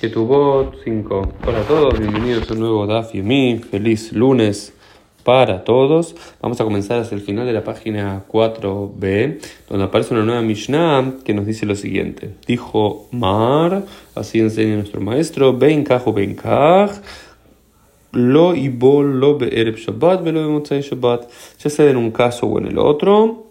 [0.00, 1.28] Que tuvo 5.
[1.46, 3.58] Hola a todos, bienvenidos a un nuevo Daf Yomi.
[3.58, 4.72] Feliz lunes
[5.24, 6.16] para todos.
[6.40, 11.16] Vamos a comenzar hacia el final de la página 4b, donde aparece una nueva Mishnah
[11.22, 12.30] que nos dice lo siguiente.
[12.46, 13.84] Dijo Mar,
[14.14, 16.34] así enseña nuestro maestro, Ben o Ben
[18.12, 21.30] lo ibol lo be'ereb Shabbat, velo Shabbat,
[21.62, 23.49] ya sea en un caso o en el otro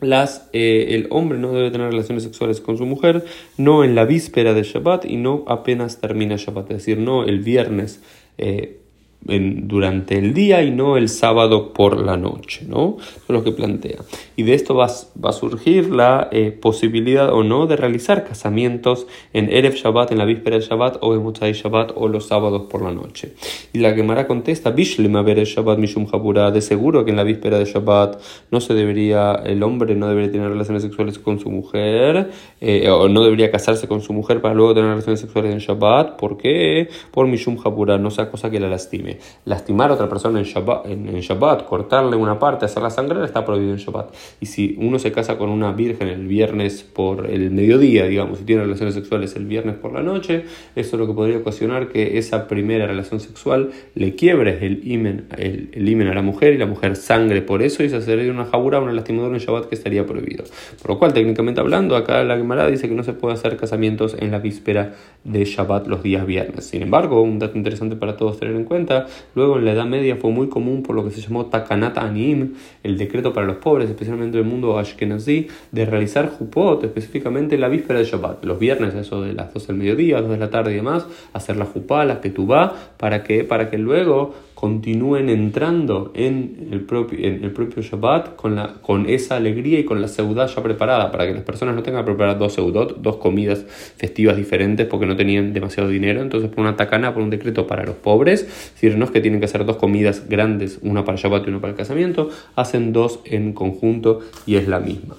[0.00, 3.24] las, eh, el hombre no debe tener relaciones sexuales con su mujer,
[3.56, 7.40] no en la víspera de Shabbat y no apenas termina Shabbat, es decir, no el
[7.40, 8.02] viernes
[8.38, 8.80] eh,
[9.26, 12.96] durante el día y no el sábado por la noche, ¿no?
[12.98, 13.98] Eso es lo que plantea.
[14.36, 14.86] Y de esto va,
[15.22, 20.18] va a surgir la eh, posibilidad o no de realizar casamientos en Erev Shabbat, en
[20.18, 23.34] la víspera de Shabbat, o en Motzai Shabbat, o los sábados por la noche.
[23.72, 26.06] Y la Gemara contesta, Bishlema Shabbat Mishum
[26.52, 28.20] de seguro que en la víspera de Shabbat
[28.50, 33.08] no se debería, el hombre no debería tener relaciones sexuales con su mujer, eh, o
[33.08, 36.16] no debería casarse con su mujer para luego tener relaciones sexuales en Shabbat.
[36.16, 36.88] ¿Por qué?
[37.10, 40.86] Por Mishum Habura, no sea cosa que la lastime lastimar a otra persona en Shabbat,
[40.86, 44.14] en, Shabbat, cortarle una parte, hacerla sangrar, está prohibido en Shabbat.
[44.40, 48.44] Y si uno se casa con una virgen el viernes por el mediodía, digamos, y
[48.44, 52.18] tiene relaciones sexuales el viernes por la noche, eso es lo que podría ocasionar que
[52.18, 56.66] esa primera relación sexual le quiebre el imen, el, el a la mujer y la
[56.66, 60.06] mujer sangre por eso y se hace una jabura, una lastimadora en Shabbat que estaría
[60.06, 60.44] prohibido.
[60.80, 64.16] Por lo cual, técnicamente hablando, acá la Gemara dice que no se puede hacer casamientos
[64.18, 66.66] en la víspera de Shabbat los días viernes.
[66.66, 68.95] Sin embargo, un dato interesante para todos tener en cuenta
[69.34, 72.54] Luego en la Edad Media fue muy común por lo que se llamó Takanat Anim,
[72.82, 77.68] el decreto para los pobres, especialmente en el mundo Ashkenazi, de realizar Jupot, específicamente la
[77.68, 80.72] víspera de Shabbat, los viernes, eso de las 12 del mediodía, 2 de la tarde
[80.72, 86.68] y demás, hacer la Jupá, la Ketubá, para que, para que luego continúen entrando en
[86.72, 90.46] el propio, en el propio Shabbat con, la, con esa alegría y con la seudá
[90.46, 94.34] ya preparada, para que las personas no tengan que preparar dos seudot, dos comidas festivas
[94.34, 96.22] diferentes porque no tenían demasiado dinero.
[96.22, 99.46] Entonces, por una tacana, por un decreto para los pobres, no es que tienen que
[99.46, 103.52] hacer dos comidas grandes, una para Shabbat y una para el casamiento, hacen dos en
[103.52, 105.16] conjunto y es la misma.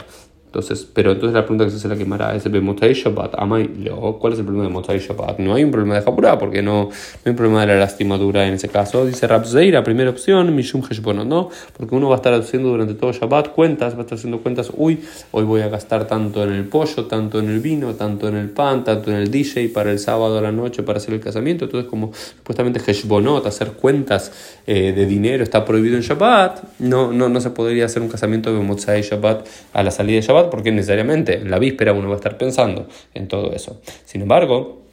[0.47, 3.35] Entonces, pero entonces la pregunta que se hace la quemará es el Motzai Shabbat.
[3.35, 5.39] ¿Cuál es el problema de Motzai Shabbat?
[5.39, 6.89] No hay un problema de Japurá, porque no, no,
[7.25, 9.05] hay un problema de la lastimadura en ese caso.
[9.05, 11.49] Dice la primera opción, Mishum Heshbonot, ¿no?
[11.75, 14.71] Porque uno va a estar haciendo durante todo Shabbat cuentas, va a estar haciendo cuentas,
[14.75, 18.37] uy, hoy voy a gastar tanto en el pollo, tanto en el vino, tanto en
[18.37, 21.19] el pan, tanto en el DJ para el sábado a la noche para hacer el
[21.19, 21.65] casamiento.
[21.65, 24.31] Entonces, como supuestamente Heshbonot, hacer cuentas
[24.65, 28.53] eh, de dinero está prohibido en Shabbat, no, no, no se podría hacer un casamiento
[28.53, 32.13] de Motzai Shabbat a la salida de Shabbat porque necesariamente en la víspera uno va
[32.13, 33.81] a estar pensando en todo eso.
[34.05, 34.87] Sin embargo,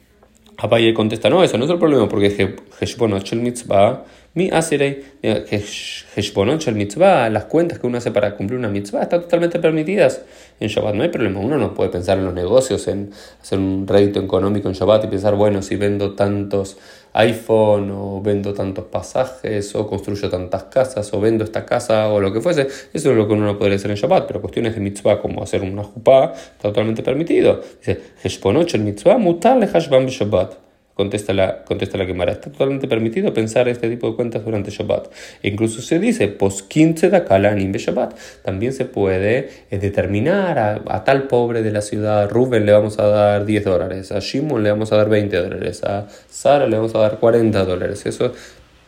[0.57, 6.61] Apaye contesta, no, eso no es el problema, porque Heshbonot Shel Mitzvah, mi Asirei, Heshbonot
[6.61, 10.21] Shel Mitzvah, las cuentas que uno hace para cumplir una mitzvah están totalmente permitidas
[10.59, 10.95] en Shabbat.
[10.95, 14.69] No hay problema, uno no puede pensar en los negocios, en hacer un rédito económico
[14.69, 16.77] en Shabbat y pensar, bueno, si vendo tantos
[17.15, 22.31] iPhone o vendo tantos pasajes o construyo tantas casas o vendo esta casa o lo
[22.31, 22.67] que fuese.
[22.93, 25.41] Eso es lo que uno no podría hacer en Shabbat, pero cuestiones de mitzvah como
[25.41, 27.61] hacer una jupá está totalmente permitido.
[27.79, 30.64] Dice, el mitzvah mutar le Shabbat
[30.95, 32.31] contesta la, contesta la Gemara.
[32.31, 35.11] Está totalmente permitido pensar este tipo de cuentas durante Shabbat.
[35.43, 38.15] E incluso se dice, pos 15 da kalanim be Shabbat.
[38.43, 43.07] También se puede eh, determinar a, tal pobre de la ciudad, Rubén le vamos a
[43.07, 46.95] dar 10 dólares, a Shimon le vamos a dar 20 dólares, a Sara le vamos
[46.95, 48.05] a dar 40 dólares.
[48.05, 48.31] Eso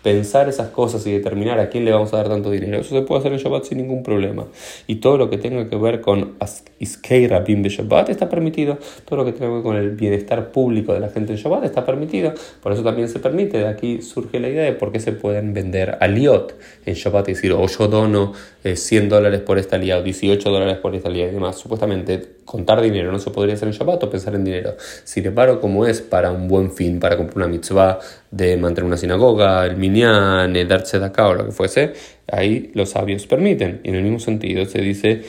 [0.07, 3.01] pensar esas cosas y determinar a quién le vamos a dar tanto dinero, eso se
[3.01, 4.47] puede hacer en Shabbat sin ningún problema.
[4.88, 6.35] Y todo lo que tenga que ver con
[6.79, 10.53] Iskei Rabim de Shabbat está permitido, todo lo que tenga que ver con el bienestar
[10.53, 12.31] público de la gente en Shabbat está permitido,
[12.63, 13.57] por eso también se permite.
[13.57, 17.34] De aquí surge la idea de por qué se pueden vender aliot en Shabbat y
[17.34, 18.31] decir, o oh, yo dono
[18.63, 21.57] 100 eh, dólares por esta aliot, 18 dólares por esta aliot y demás.
[21.57, 24.75] Supuestamente contar dinero no se podría hacer en Shabbat o pensar en dinero.
[25.03, 28.00] Sin embargo, como es para un buen fin, para cumplir una mitzvah
[28.31, 31.94] de mantener una sinagoga, el minyan, el dar acá o lo que fuese,
[32.31, 33.81] ahí los sabios permiten.
[33.84, 35.24] Y en el mismo sentido se dice,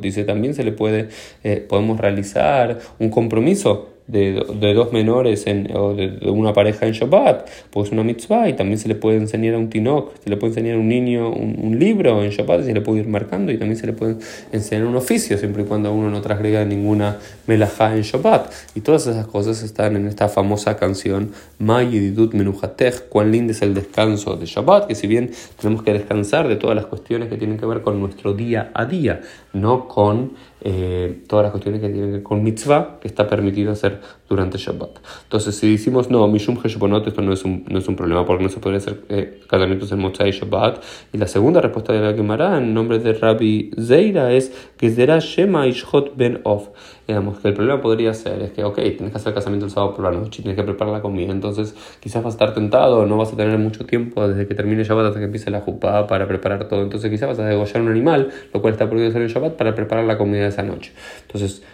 [0.00, 1.08] Dice, también se le puede,
[1.44, 6.92] eh, podemos realizar un compromiso de, de dos menores en, o de, una pareja en
[6.92, 10.36] Shabbat, pues una mitzvah, y también se le puede enseñar a un tinok, se le
[10.36, 13.52] puede enseñar a un niño un, libro en Shabbat, y se le puede ir marcando,
[13.52, 14.16] y también se le puede
[14.52, 18.52] enseñar un oficio, siempre y cuando uno no transgrega ninguna melajá en Shabbat.
[18.74, 23.74] Y todas esas cosas están en esta famosa canción, Mayididut Menuhatech, cuán lindo es el
[23.74, 25.30] descanso de Shabbat, que si bien
[25.60, 28.84] tenemos que descansar de todas las cuestiones que tienen que ver con nuestro día a
[28.84, 29.20] día,
[29.52, 33.72] no con eh, todas las cuestiones que tienen que ver con mitzvah, que está permitido
[33.72, 34.98] hacer durante Shabbat.
[35.24, 38.44] Entonces, si decimos, no, Mishum Heshbonot, esto no es, un, no es un problema, porque
[38.44, 40.82] no se podría hacer eh, casamientos en Motzai y Shabbat.
[41.12, 45.66] Y la segunda respuesta de la Gemara, en nombre de Rabbi Zeira, es será Shema
[45.66, 46.68] Ishot Ben Of.
[47.10, 49.96] Digamos que el problema podría ser, es que, ok, tienes que hacer casamiento el sábado
[49.96, 53.16] por la noche, tienes que preparar la comida, entonces quizás vas a estar tentado, no
[53.16, 56.28] vas a tener mucho tiempo desde que termine Shabbat hasta que empiece la jupá para
[56.28, 59.26] preparar todo, entonces quizás vas a degollar un animal, lo cual está prohibido hacer en
[59.26, 60.92] Shabbat, para preparar la comida de esa noche.
[61.22, 61.64] Entonces,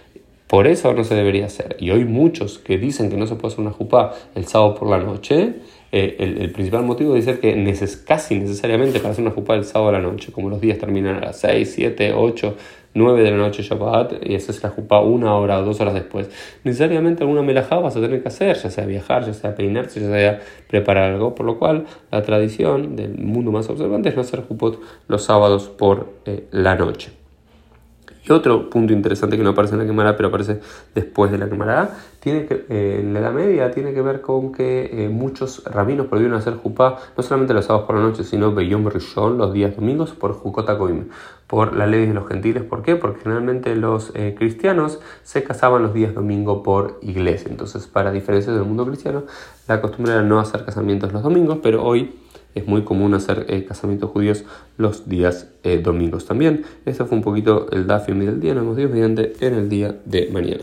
[0.46, 1.76] por eso no se debería hacer.
[1.80, 4.88] Y hoy muchos que dicen que no se puede hacer una jupá el sábado por
[4.88, 5.56] la noche,
[5.98, 9.64] eh, el, principal motivo de ser que neces casi necesariamente para hacer una jupá el
[9.64, 12.54] sábado a la noche, como los días terminan a las 6, 7, 8,
[12.92, 15.94] 9 de la noche Shabbat y esa es la jupá una hora o dos horas
[15.94, 16.28] después.
[16.64, 20.10] Necesariamente alguna melajá vas a tener que hacer, ya sea viajar, ya sea peinarse, ya
[20.10, 24.42] sea preparar algo, por lo cual la tradición del mundo más observante es no hacer
[24.42, 24.78] jupot
[25.08, 27.25] los sábados por eh, la noche.
[28.28, 30.60] Y otro punto interesante que no aparece en la Gemara, pero aparece
[30.94, 34.50] después de la Gemara, tiene que, eh, en la Edad Media tiene que ver con
[34.50, 38.52] que eh, muchos rabinos prohibieron hacer jupá no solamente los sábados por la noche, sino
[38.52, 40.76] Beyom Rishon, los días domingos, por Jukota
[41.46, 42.64] por la ley de los gentiles.
[42.64, 42.96] ¿Por qué?
[42.96, 47.48] Porque generalmente los eh, cristianos se casaban los días domingo por iglesia.
[47.48, 49.22] Entonces, para diferencia del mundo cristiano,
[49.68, 52.18] la costumbre era no hacer casamientos los domingos, pero hoy
[52.56, 54.44] es muy común hacer eh, casamientos judíos
[54.78, 56.64] los días eh, domingos también.
[56.86, 60.28] Este fue un poquito el Dafim del día, nos vemos mediante en el día de
[60.32, 60.62] mañana.